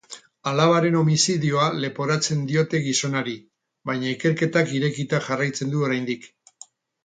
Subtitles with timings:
[0.51, 3.37] Alabaren homizidioa leporatzen diote gizonari,
[3.91, 6.31] baina ikerketak irekita jarraitzen du oraindik.